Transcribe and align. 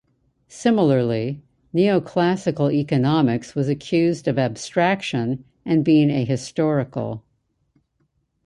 Similarly, 0.47 1.43
neoclassical 1.75 2.73
economics 2.73 3.53
was 3.53 3.69
accused 3.69 4.27
of 4.27 4.39
abstraction 4.39 5.43
and 5.63 5.85
being 5.85 6.09
ahistorical. 6.09 7.21